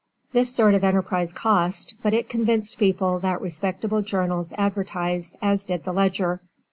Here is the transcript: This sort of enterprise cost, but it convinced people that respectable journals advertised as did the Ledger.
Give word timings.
This 0.31 0.51
sort 0.51 0.73
of 0.73 0.83
enterprise 0.83 1.31
cost, 1.31 1.93
but 2.01 2.11
it 2.11 2.27
convinced 2.27 2.79
people 2.79 3.19
that 3.19 3.39
respectable 3.39 4.01
journals 4.01 4.51
advertised 4.57 5.37
as 5.43 5.63
did 5.63 5.83
the 5.83 5.93
Ledger. 5.93 6.41